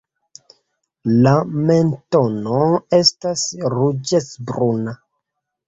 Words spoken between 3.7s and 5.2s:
ruĝecbruna.